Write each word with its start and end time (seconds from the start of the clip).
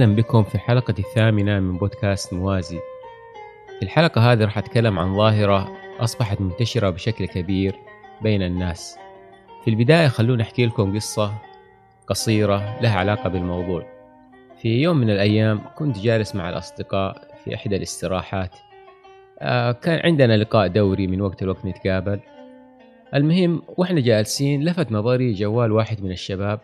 أهلا 0.00 0.14
بكم 0.14 0.42
في 0.42 0.54
الحلقة 0.54 0.94
الثامنة 0.98 1.60
من 1.60 1.78
بودكاست 1.78 2.32
موازي. 2.32 2.78
في 3.78 3.82
الحلقة 3.82 4.32
هذه 4.32 4.44
راح 4.44 4.58
أتكلم 4.58 4.98
عن 4.98 5.16
ظاهرة 5.16 5.76
أصبحت 5.98 6.40
منتشرة 6.40 6.90
بشكل 6.90 7.26
كبير 7.26 7.76
بين 8.22 8.42
الناس. 8.42 8.96
في 9.64 9.70
البداية 9.70 10.08
خلونا 10.08 10.42
أحكي 10.42 10.66
لكم 10.66 10.94
قصة 10.94 11.34
قصيرة 12.06 12.80
لها 12.80 12.98
علاقة 12.98 13.28
بالموضوع. 13.28 13.86
في 14.62 14.82
يوم 14.82 14.96
من 14.96 15.10
الأيام 15.10 15.60
كنت 15.76 15.98
جالس 15.98 16.34
مع 16.34 16.48
الأصدقاء 16.48 17.28
في 17.44 17.54
إحدى 17.54 17.76
الاستراحات. 17.76 18.58
آه، 19.38 19.72
كان 19.72 20.00
عندنا 20.04 20.36
لقاء 20.36 20.66
دوري 20.66 21.06
من 21.06 21.20
وقت 21.20 21.42
لوقت 21.42 21.64
نتقابل. 21.64 22.20
المهم 23.14 23.62
وإحنا 23.76 24.00
جالسين 24.00 24.64
لفت 24.64 24.92
نظري 24.92 25.32
جوال 25.32 25.72
واحد 25.72 26.02
من 26.02 26.10
الشباب 26.10 26.60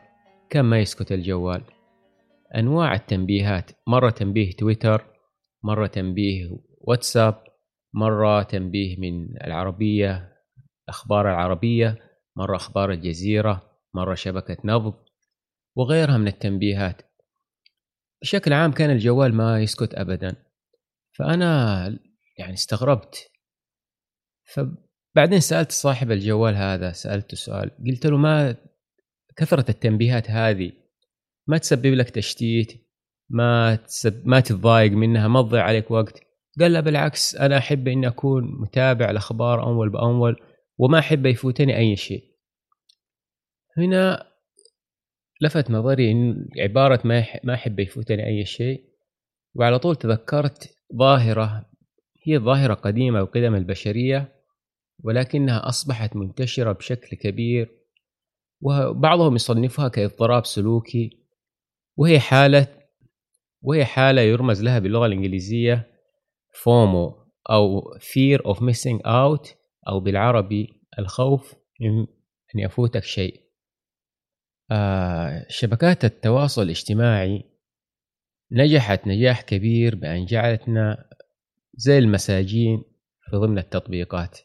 كان 0.50 0.64
ما 0.64 0.78
يسكت 0.78 1.12
الجوال. 1.12 1.62
أنواع 2.56 2.94
التنبيهات. 2.94 3.70
مرة 3.86 4.10
تنبيه 4.10 4.52
تويتر 4.52 5.06
مرة 5.62 5.86
تنبيه 5.86 6.58
واتساب 6.80 7.44
مرة 7.94 8.42
تنبيه 8.42 8.96
من 9.00 9.36
العربية 9.44 10.36
أخبار 10.88 11.30
العربية 11.30 11.98
مرة 12.36 12.56
أخبار 12.56 12.92
الجزيرة 12.92 13.78
مرة 13.94 14.14
شبكة 14.14 14.56
نبض 14.64 14.94
وغيرها 15.76 16.18
من 16.18 16.28
التنبيهات. 16.28 17.02
بشكل 18.22 18.52
عام 18.52 18.72
كان 18.72 18.90
الجوال 18.90 19.34
ما 19.34 19.60
يسكت 19.62 19.94
ابدا. 19.94 20.36
فأنا 21.12 21.86
يعني 22.38 22.54
استغربت. 22.54 23.30
فبعدين 24.44 25.40
سألت 25.40 25.72
صاحب 25.72 26.10
الجوال 26.10 26.54
هذا 26.54 26.92
سألته 26.92 27.36
سؤال 27.36 27.70
قلت 27.86 28.06
له 28.06 28.16
ما 28.16 28.56
كثرة 29.36 29.70
التنبيهات 29.70 30.30
هذه؟ 30.30 30.72
ما 31.46 31.58
تسبب 31.58 31.94
لك 31.94 32.10
تشتيت 32.10 32.86
ما 33.28 33.74
تسب... 33.74 34.26
ما 34.26 34.40
تتضايق 34.40 34.92
منها 34.92 35.28
ما 35.28 35.42
تضيع 35.42 35.62
عليك 35.62 35.90
وقت. 35.90 36.20
قال 36.60 36.72
لا 36.72 36.80
بالعكس 36.80 37.36
أنا 37.36 37.58
أحب 37.58 37.88
إني 37.88 38.06
أكون 38.06 38.60
متابع 38.60 39.10
الأخبار 39.10 39.62
أول 39.62 39.90
بأول 39.90 40.36
وما 40.78 40.98
أحب 40.98 41.26
يفوتني 41.26 41.76
أي 41.76 41.96
شيء. 41.96 42.24
هنا 43.78 44.26
لفت 45.40 45.70
نظري 45.70 46.12
إن 46.12 46.48
عبارة 46.58 47.00
ما 47.04 47.24
ما 47.44 47.54
أحب 47.54 47.80
يفوتني 47.80 48.26
أي 48.26 48.44
شيء 48.44 48.84
وعلى 49.54 49.78
طول 49.78 49.96
تذكرت 49.96 50.76
ظاهرة 50.96 51.70
هي 52.26 52.38
ظاهرة 52.38 52.74
قديمة 52.74 53.22
وقدم 53.22 53.54
البشرية 53.54 54.32
ولكنها 55.04 55.68
أصبحت 55.68 56.16
منتشرة 56.16 56.72
بشكل 56.72 57.16
كبير 57.16 57.70
وبعضهم 58.60 59.34
يصنفها 59.34 59.88
كاضطراب 59.88 60.46
سلوكي 60.46 61.25
وهي 61.96 62.20
حالة 62.20 62.68
وهي 63.62 63.84
حالة 63.84 64.22
يرمز 64.22 64.62
لها 64.62 64.78
باللغة 64.78 65.06
الإنجليزية 65.06 65.92
فومو 66.62 67.26
أو 67.50 67.80
fear 67.98 68.40
of 68.40 68.56
missing 68.56 69.00
out 69.06 69.54
أو 69.88 70.00
بالعربي 70.00 70.82
الخوف 70.98 71.54
من 71.80 71.98
أن 72.54 72.60
يفوتك 72.60 73.04
شيء. 73.04 73.42
آه 74.70 75.46
شبكات 75.48 76.04
التواصل 76.04 76.62
الاجتماعي 76.62 77.44
نجحت 78.52 79.06
نجاح 79.06 79.42
كبير 79.42 79.94
بأن 79.94 80.24
جعلتنا 80.24 81.10
زي 81.74 81.98
المساجين 81.98 82.84
في 83.30 83.36
ضمن 83.36 83.58
التطبيقات. 83.58 84.38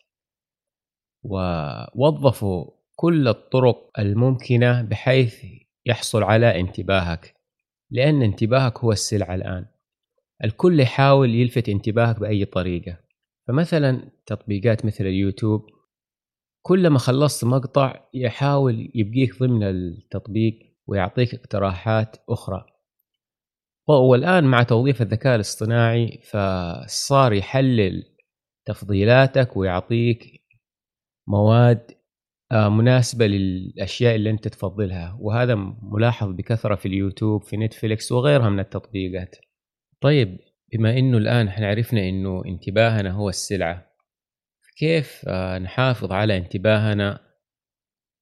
ووظفوا 1.23 2.71
كل 2.95 3.27
الطرق 3.27 3.99
الممكنة 3.99 4.81
بحيث 4.81 5.45
يحصل 5.85 6.23
على 6.23 6.59
انتباهك. 6.59 7.40
لأن 7.91 8.21
انتباهك 8.21 8.79
هو 8.79 8.91
السلعة 8.91 9.35
الآن. 9.35 9.65
الكل 10.43 10.79
يحاول 10.79 11.35
يلفت 11.35 11.69
انتباهك 11.69 12.19
بأي 12.19 12.45
طريقة. 12.45 12.97
فمثلا 13.47 14.11
تطبيقات 14.25 14.85
مثل 14.85 15.05
اليوتيوب 15.05 15.65
كلما 16.61 16.99
خلصت 16.99 17.45
مقطع 17.45 18.09
يحاول 18.13 18.91
يبقيك 18.95 19.39
ضمن 19.39 19.63
التطبيق 19.63 20.59
ويعطيك 20.87 21.33
اقتراحات 21.33 22.17
أخرى. 22.29 22.65
والآن 23.87 24.43
مع 24.43 24.63
توظيف 24.63 25.01
الذكاء 25.01 25.35
الاصطناعي 25.35 26.19
فصار 26.23 27.33
يحلل 27.33 28.03
تفضيلاتك 28.65 29.57
ويعطيك 29.57 30.41
مواد 31.27 31.91
آه، 32.51 32.69
مناسبة 32.69 33.27
للأشياء 33.27 34.15
اللي 34.15 34.29
أنت 34.29 34.47
تفضلها. 34.47 35.17
وهذا 35.19 35.55
ملاحظ 35.81 36.27
بكثرة 36.27 36.75
في 36.75 36.87
اليوتيوب 36.87 37.43
في 37.43 37.57
نتفليكس 37.57 38.11
وغيرها 38.11 38.49
من 38.49 38.59
التطبيقات. 38.59 39.35
طيب 40.01 40.39
بما 40.73 40.97
أنه 40.97 41.17
الآن 41.17 41.47
إحنا 41.47 41.67
عرفنا 41.67 42.09
أنه 42.09 42.45
انتباهنا 42.45 43.11
هو 43.11 43.29
السلعة 43.29 43.91
كيف 44.77 45.25
آه، 45.27 45.59
نحافظ 45.59 46.11
على 46.11 46.37
انتباهنا؟ 46.37 47.19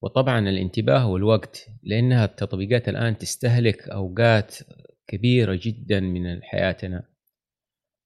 وطبعا 0.02 0.50
الانتباه 0.50 1.08
والوقت 1.08 1.68
لأنها 1.84 2.26
التطبيقات 2.26 2.90
الآن 2.90 3.18
تستهلك 3.18 3.90
أوقات 3.90 4.56
كبيرة 5.08 5.60
جدا 5.64 6.00
من 6.00 6.44
حياتنا. 6.44 7.04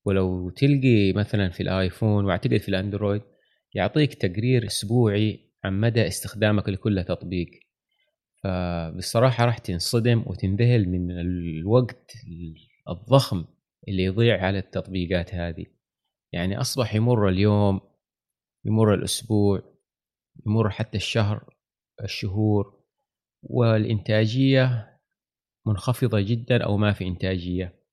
ولو 0.06 0.50
تلقي 0.50 1.14
مثلا 1.14 1.50
في 1.50 1.64
الآيفون 1.64 2.26
وأعتقد 2.26 2.58
في 2.58 2.70
الأندرويد 2.70 3.22
يعطيك 3.74 4.14
تقرير 4.14 4.66
أسبوعي 4.66 5.53
عن 5.64 5.80
مدى 5.80 6.08
استخدامك 6.08 6.70
لكل 6.70 7.04
تطبيق. 7.04 7.50
فبصراحة 8.44 9.46
راح 9.46 9.58
تنصدم 9.58 10.24
وتنذهل 10.28 10.90
من 10.90 11.12
الوقت 11.20 12.14
الضخم 12.90 13.46
اللي 13.88 14.04
يضيع 14.04 14.46
على 14.46 14.60
التطبيقات 14.60 15.36
هذه. 15.36 15.66
يعني 16.32 16.62
أصبح 16.62 16.96
يمر 16.96 17.30
اليوم 17.30 17.82
يمر 18.66 18.94
الأسبوع 18.94 19.62
يمر 20.46 20.70
حتى 20.70 20.98
الشهر 20.98 21.56
الشهور 22.04 22.84
والإنتاجية 23.44 24.90
منخفضة 25.66 26.22
جدا 26.22 26.64
أو 26.64 26.78
ما 26.78 26.94
في 26.94 27.08
إنتاجية. 27.08 27.84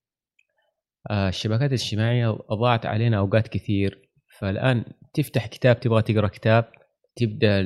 آه، 1.09 1.29
الشبكات 1.29 1.69
الاجتماعية 1.69 2.37
أضاعت 2.49 2.85
علينا 2.85 3.17
أوقات 3.17 3.47
كثير 3.47 4.09
فالآن 4.39 4.85
تفتح 5.13 5.47
كتاب 5.47 5.79
تبغى 5.79 6.01
تقرأ 6.01 6.27
كتاب 6.27 6.71
تبدأ 7.15 7.59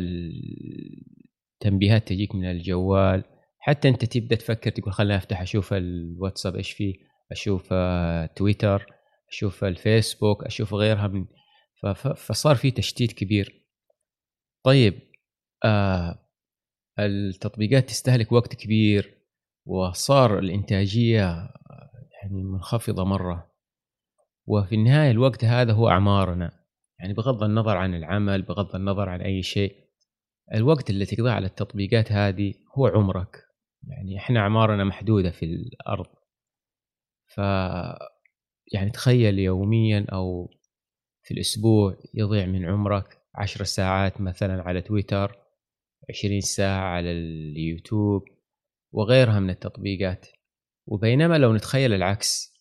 التنبيهات 1.53 2.07
تجيك 2.07 2.35
من 2.35 2.45
الجوال 2.51 3.23
حتى 3.59 3.89
أنت 3.89 4.05
تبدأ 4.05 4.35
تفكر 4.35 4.69
تقول 4.69 4.93
خليني 4.93 5.17
أفتح 5.17 5.41
أشوف 5.41 5.73
الواتساب 5.73 6.55
إيش 6.55 6.71
فيه 6.71 6.93
أشوف 7.31 7.69
آه، 7.71 8.25
تويتر 8.25 8.85
أشوف 9.29 9.63
الفيسبوك 9.63 10.43
أشوف 10.43 10.73
غيرها 10.73 11.07
من 11.07 11.25
فصار 12.15 12.55
في 12.55 12.71
تشتيت 12.71 13.11
كبير. 13.13 13.65
طيب 14.63 14.99
آه 15.65 16.29
التطبيقات 16.99 17.89
تستهلك 17.89 18.31
وقت 18.31 18.55
كبير 18.55 19.21
وصار 19.65 20.39
الإنتاجية 20.39 21.49
يعني 22.21 22.43
منخفضة 22.43 23.03
مرة. 23.03 23.51
وفي 24.47 24.75
النهاية 24.75 25.11
الوقت 25.11 25.45
هذا 25.45 25.73
هو 25.73 25.89
أعمارنا. 25.89 26.64
يعني 26.99 27.13
بغض 27.13 27.43
النظر 27.43 27.77
عن 27.77 27.95
العمل 27.95 28.41
بغض 28.41 28.75
النظر 28.75 29.09
عن 29.09 29.21
أي 29.21 29.43
شيء 29.43 29.85
الوقت 30.53 30.89
اللي 30.89 31.05
تقضيه 31.05 31.31
على 31.31 31.45
التطبيقات 31.45 32.11
هذه 32.11 32.53
هو 32.77 32.87
عمرك. 32.87 33.45
يعني 33.87 34.17
إحنا 34.17 34.39
أعمارنا 34.39 34.83
محدودة 34.83 35.31
في 35.31 35.45
الأرض. 35.45 36.07
ف 37.25 37.37
يعني 38.73 38.89
تخيل 38.93 39.39
يوميا 39.39 40.05
أو 40.11 40.49
في 41.23 41.33
الأسبوع 41.33 41.97
يضيع 42.13 42.45
من 42.45 42.65
عمرك 42.65 43.21
عشر 43.35 43.63
ساعات 43.63 44.21
مثلا 44.21 44.61
على 44.63 44.81
تويتر 44.81 45.37
عشرين 46.09 46.41
ساعة 46.41 46.89
على 46.89 47.11
اليوتيوب 47.11 48.23
وغيرها 48.91 49.39
من 49.39 49.49
التطبيقات. 49.49 50.27
وبينما 50.87 51.37
لو 51.37 51.53
نتخيل 51.53 51.93
العكس 51.93 52.53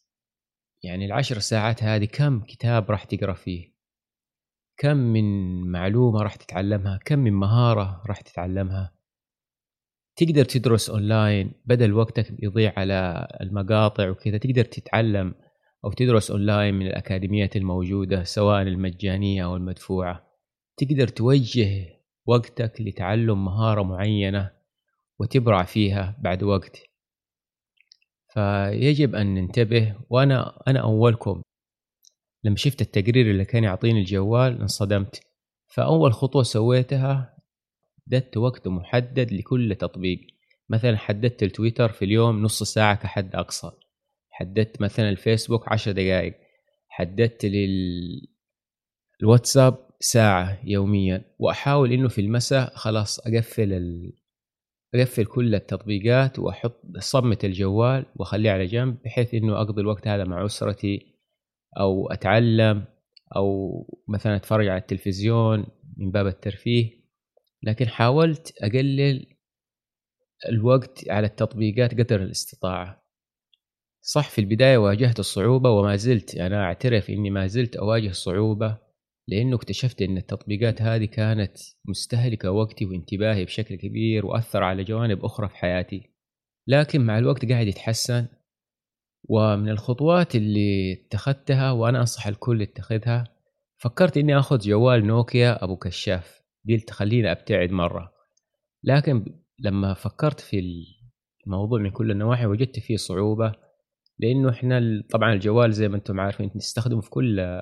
يعني 0.82 1.04
العشر 1.06 1.38
ساعات 1.38 1.82
هذه 1.82 2.04
كم 2.04 2.40
كتاب 2.40 2.90
راح 2.90 3.04
تقرأ 3.04 3.34
فيه؟ 3.34 3.74
كم 4.76 4.97
من 4.97 5.61
معلومة 5.71 6.23
راح 6.23 6.37
تتعلمها؟ 6.37 6.99
كم 7.05 7.19
من 7.19 7.32
مهارة 7.32 8.03
راح 8.06 8.21
تتعلمها؟ 8.21 8.94
تقدر 10.17 10.44
تدرس 10.44 10.91
أونلاين 10.91 11.53
بدل 11.65 11.93
وقتك 11.93 12.26
يضيع 12.43 12.73
على 12.76 13.29
المقاطع 13.41 14.09
وكذا 14.11 14.38
تقدر 14.38 14.65
تتعلم 14.65 15.35
أو 15.85 15.93
تدرس 15.93 16.31
أونلاين 16.31 16.75
من 16.75 16.87
الأكاديميات 16.87 17.56
الموجودة 17.56 18.25
سواء 18.25 18.62
المجانية 18.62 19.44
أو 19.44 19.56
المدفوعة. 19.56 20.26
تقدر 20.76 21.09
توجه 21.09 22.00
وقتك 22.26 22.81
لتعلم 22.81 23.44
مهارة 23.44 23.82
معينة 23.82 24.50
وتبرع 25.19 25.62
فيها 25.62 26.17
بعد 26.21 26.43
وقت. 26.43 26.82
فيجب 28.35 29.15
أن 29.15 29.35
ننتبه 29.35 29.97
وأنا 30.11 30.62
أنا 30.69 30.81
أولكم. 30.81 31.43
لما 32.44 32.56
شفت 32.56 32.81
التقرير 32.81 33.31
اللي 33.31 33.44
كان 33.44 33.64
يعطيني 33.64 34.00
الجوال 34.00 34.61
انصدمت. 34.61 35.20
فأول 35.67 36.12
خطوة 36.12 36.43
سويتها 36.43 37.37
حددت 38.06 38.37
وقت 38.37 38.69
محدد 38.69 39.32
لكل 39.32 39.75
تطبيق. 39.75 40.20
مثلا 40.69 40.96
حددت 40.96 41.43
التويتر 41.43 41.88
في 41.88 42.05
اليوم 42.05 42.43
نص 42.43 42.62
ساعة 42.62 42.94
كحد 42.94 43.35
أقصى. 43.35 43.70
حددت 44.31 44.81
مثلا 44.82 45.08
الفيسبوك 45.08 45.73
عشر 45.73 45.93
دقائق. 45.93 46.35
حددت 46.88 47.44
لل 47.44 48.29
الواتساب 49.23 49.88
ساعة 50.00 50.58
يوميا. 50.64 51.25
وأحاول 51.38 51.93
إنه 51.93 52.08
في 52.08 52.20
المساء 52.20 52.75
خلاص 52.75 53.19
أقفل 53.19 53.73
ال... 53.73 54.12
أقفل 54.94 55.25
كل 55.25 55.55
التطبيقات 55.55 56.38
وأحط 56.38 56.81
صمت 56.99 57.44
الجوال 57.44 58.06
وأخليه 58.17 58.50
على 58.50 58.67
جنب 58.67 59.02
بحيث 59.05 59.35
إنه 59.35 59.61
أقضي 59.61 59.81
الوقت 59.81 60.08
هذا 60.08 60.25
مع 60.25 60.44
أسرتي 60.44 61.13
أو 61.81 62.09
أتعلم 62.09 62.85
أو 63.37 63.71
مثلا 64.09 64.37
أتفرج 64.37 64.69
على 64.69 64.81
التلفزيون 64.81 65.67
من 65.97 66.11
باب 66.11 66.26
الترفيه. 66.26 67.05
لكن 67.62 67.88
حاولت 67.88 68.55
أقلل 68.62 69.26
الوقت 70.49 71.11
على 71.11 71.26
التطبيقات 71.26 71.94
قدر 72.00 72.23
الاستطاعة. 72.23 73.05
صح 74.03 74.31
في 74.31 74.41
البداية 74.41 74.79
واجهت 74.79 75.19
الصعوبة 75.19 75.71
وما 75.71 75.97
زلت 75.97 76.35
أنا 76.35 76.65
أعترف 76.65 77.11
إني 77.11 77.31
ما 77.31 77.47
زلت 77.47 77.76
أواجه 77.76 78.12
صعوبة 78.12 78.79
لأنه 79.29 79.56
اكتشفت 79.56 80.03
إن 80.03 80.17
التطبيقات 80.17 80.82
هذه 80.82 81.05
كانت 81.05 81.59
مستهلكة 81.85 82.50
وقتي 82.50 82.85
وانتباهي 82.85 83.44
بشكل 83.44 83.75
كبير 83.75 84.26
وأثر 84.26 84.62
على 84.62 84.85
جوانب 84.85 85.25
أخرى 85.25 85.49
في 85.49 85.56
حياتي. 85.56 86.11
لكن 86.67 87.00
مع 87.00 87.19
الوقت 87.19 87.44
قاعد 87.44 87.67
يتحسن 87.67 88.26
ومن 89.29 89.69
الخطوات 89.69 90.37
اللي 90.37 90.93
اتخذتها 90.93 91.71
وأنا 91.71 92.00
أنصح 92.00 92.26
الكل 92.26 92.62
يتخذها 92.62 93.25
فكرت 93.76 94.17
إني 94.17 94.38
أخذ 94.38 94.59
جوال 94.59 95.06
نوكيا 95.06 95.65
أبو 95.65 95.76
كشاف 95.76 96.43
دي 96.65 96.76
تخليني 96.76 97.32
أبتعد 97.32 97.71
مرة. 97.71 98.12
لكن 98.82 99.25
لما 99.59 99.94
فكرت 99.94 100.41
في 100.41 100.62
الموضوع 101.47 101.81
من 101.81 101.91
كل 101.91 102.11
النواحي 102.11 102.47
وجدت 102.47 102.79
فيه 102.79 102.97
صعوبة 102.97 103.53
لأنه 104.19 104.50
إحنا 104.50 105.03
طبعا 105.11 105.32
الجوال 105.32 105.73
زي 105.73 105.88
ما 105.88 105.97
أنتم 105.97 106.21
عارفين 106.21 106.50
نستخدمه 106.56 107.00
في 107.00 107.11
كل 107.11 107.61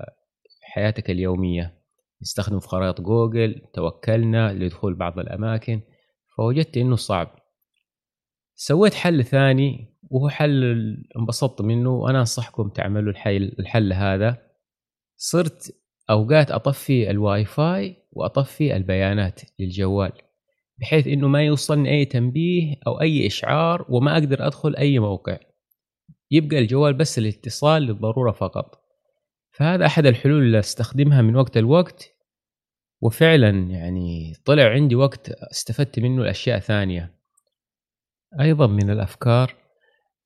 حياتك 0.63 1.11
اليومية. 1.11 1.83
نستخدمه 2.23 2.61
في 2.61 2.69
خرائط 2.69 3.01
جوجل 3.01 3.63
توكلنا 3.75 4.53
لدخول 4.53 4.95
بعض 4.95 5.19
الأماكن 5.19 5.81
فوجدت 6.37 6.77
إنه 6.77 6.97
صعب. 6.97 7.39
سويت 8.55 8.95
حل 8.95 9.25
ثاني 9.25 9.92
وهو 10.13 10.29
حل 10.29 10.65
انبسطت 11.19 11.63
منه 11.63 11.91
وأنا 11.91 12.21
أنصحكم 12.21 12.69
تعملوا 12.69 13.13
الحل, 13.13 13.57
الحل 13.59 13.93
هذا. 13.93 14.39
صرت 15.17 15.77
أوقات 16.11 16.51
أطفي 16.51 17.11
الواي 17.11 17.45
فاي 17.45 17.97
وأطفي 18.13 18.77
البيانات 18.77 19.41
للجوال 19.59 20.13
بحيث 20.79 21.07
إنه 21.07 21.29
ما 21.29 21.43
يوصلني 21.43 21.91
أي 21.91 22.05
تنبيه 22.05 22.75
أو 22.87 23.01
أي 23.01 23.27
إشعار 23.27 23.87
وما 23.89 24.13
أقدر 24.13 24.47
أدخل 24.47 24.77
أي 24.77 24.99
موقع. 24.99 25.39
يبقى 26.31 26.59
الجوال 26.59 26.95
بس 26.95 27.19
الاتصال 27.19 27.83
للضرورة 27.83 28.33
فقط. 28.33 28.83
فهذا 29.51 29.87
أحد 29.87 30.07
الحلول 30.07 30.43
اللي 30.43 30.59
أستخدمها 30.59 31.23
من 31.23 31.37
وقت 31.37 31.59
لوقت. 31.59 32.17
وفعلا 33.01 33.51
يعني 33.51 34.35
طلع 34.45 34.65
عندي 34.65 34.95
وقت 34.95 35.31
استفدت 35.31 35.99
منه 35.99 36.25
لأشياء 36.25 36.59
ثانية. 36.59 37.15
أيضا 38.41 38.67
من 38.67 38.91
الأفكار 38.91 39.62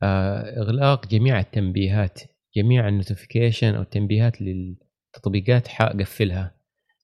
إغلاق 0.02 1.06
جميع 1.06 1.40
التنبيهات 1.40 2.20
جميع 2.56 2.88
النوتيفيكيشن 2.88 3.74
أو 3.74 3.82
التنبيهات 3.82 4.42
للتطبيقات 4.42 5.68
حقفلها 5.68 6.56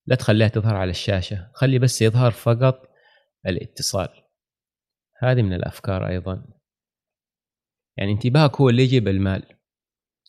لا 0.06 0.16
تخليها 0.16 0.48
تظهر 0.48 0.76
على 0.76 0.90
الشاشة 0.90 1.50
خلي 1.54 1.78
بس 1.78 2.02
يظهر 2.02 2.30
فقط 2.30 2.88
الاتصال. 3.46 4.08
هذه 5.18 5.42
من 5.42 5.52
الأفكار 5.52 6.08
أيضا. 6.08 6.44
يعني 7.96 8.12
انتباهك 8.12 8.60
هو 8.60 8.68
اللي 8.68 8.82
يجيب 8.82 9.08
المال. 9.08 9.42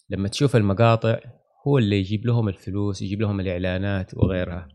لما 0.10 0.28
تشوف 0.28 0.56
المقاطع 0.56 1.20
هو 1.68 1.78
اللي 1.78 2.00
يجيب 2.00 2.26
لهم 2.26 2.48
الفلوس 2.48 3.02
يجيب 3.02 3.22
لهم 3.22 3.40
الإعلانات 3.40 4.14
وغيرها. 4.14 4.68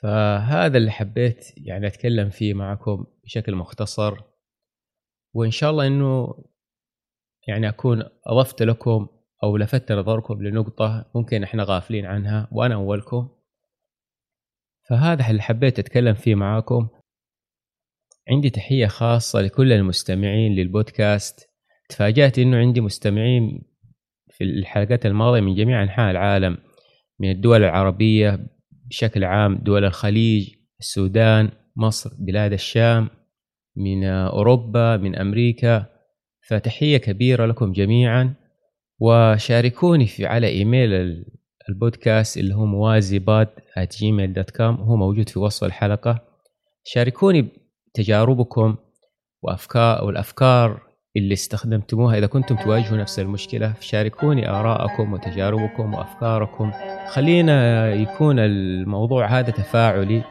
فهذا 0.00 0.78
اللي 0.78 0.90
حبيت 0.90 1.44
يعني 1.56 1.86
أتكلم 1.86 2.30
فيه 2.30 2.54
معكم 2.54 3.06
بشكل 3.24 3.54
مختصر. 3.54 4.16
وإن 5.34 5.50
شاء 5.50 5.70
الله 5.70 5.86
أنه 5.86 6.44
يعني 7.48 7.68
أكون 7.68 8.02
أضفت 8.26 8.62
لكم 8.62 9.08
أو 9.42 9.56
لفت 9.56 9.92
نظركم 9.92 10.42
لنقطة 10.42 11.10
ممكن 11.14 11.42
إحنا 11.42 11.62
غافلين 11.62 12.06
عنها 12.06 12.48
وأنا 12.52 12.74
أولكم. 12.74 13.28
فهذا 14.88 15.30
اللي 15.30 15.42
حبيت 15.42 15.78
أتكلم 15.78 16.14
فيه 16.14 16.34
معاكم. 16.34 16.88
عندي 18.30 18.50
تحية 18.50 18.86
خاصة 18.86 19.40
لكل 19.40 19.72
المستمعين 19.72 20.52
للبودكاست. 20.52 21.50
تفاجأت 21.88 22.38
إنه 22.38 22.56
عندي 22.56 22.80
مستمعين 22.80 23.62
في 24.30 24.44
الحلقات 24.44 25.06
الماضية 25.06 25.40
من 25.40 25.54
جميع 25.54 25.82
أنحاء 25.82 26.10
العالم 26.10 26.58
من 27.18 27.30
الدول 27.30 27.64
العربية 27.64 28.46
بشكل 28.70 29.24
عام 29.24 29.54
دول 29.56 29.84
الخليج 29.84 30.54
السودان 30.80 31.50
مصر 31.76 32.10
بلاد 32.18 32.52
الشام 32.52 33.10
من 33.76 34.04
أوروبا 34.04 34.96
من 34.96 35.16
أمريكا. 35.16 35.86
فتحية 36.50 36.96
كبيرة 36.96 37.46
لكم 37.46 37.72
جميعا 37.72 38.34
وشاركوني 38.98 40.06
في 40.06 40.26
على 40.26 40.46
إيميل 40.46 41.24
البودكاست 41.68 42.38
اللي 42.38 42.54
هو 42.54 42.64
موازي 42.64 43.18
pod 43.18 43.48
Gmail 43.98 44.32
dot 44.32 44.50
com 44.50 44.74
هو 44.74 44.96
موجود 44.96 45.28
في 45.28 45.38
وصف 45.38 45.64
الحلقة. 45.64 46.22
شاركوني 46.84 47.48
تجاربكم 47.94 48.76
وأفكار 49.42 50.04
والأفكار 50.04 50.80
اللي 51.16 51.32
استخدمتموها 51.32 52.18
إذا 52.18 52.26
كنتم 52.26 52.56
تواجهوا 52.56 52.98
نفس 52.98 53.18
المشكلة. 53.18 53.74
شاركوني 53.80 54.48
آراءكم 54.48 55.12
وتجاربكم 55.12 55.94
وأفكاركم. 55.94 56.72
خلينا 57.08 57.88
يكون 57.94 58.38
الموضوع 58.38 59.26
هذا 59.26 59.50
تفاعلي 59.50 60.22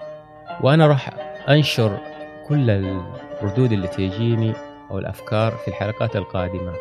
وأنا 0.64 0.88
راح 0.88 1.10
أنشر 1.50 2.00
كل 2.48 2.70
الردود 2.70 3.72
اللي 3.72 3.88
تجيني. 3.88 4.69
أو 4.92 4.98
الأفكار 4.98 5.52
في 5.52 5.68
الحلقات 5.68 6.16
القادمة. 6.16 6.74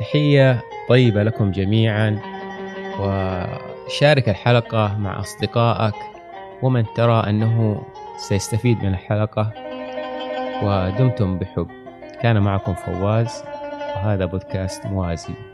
تحية 0.00 0.62
طيبة 0.88 1.22
لكم 1.22 1.50
جميعا 1.50 2.20
وشارك 3.00 4.28
الحلقة 4.28 4.98
مع 4.98 5.20
أصدقائك 5.20 5.94
ومن 6.62 6.84
ترى 6.96 7.30
أنه 7.30 7.82
سيستفيد 8.18 8.82
من 8.82 8.88
الحلقة 8.88 9.52
ودمتم 10.62 11.38
بحب. 11.38 11.68
كان 12.22 12.42
معكم 12.42 12.74
فواز 12.74 13.44
وهذا 13.96 14.24
بودكاست 14.24 14.86
موازي. 14.86 15.49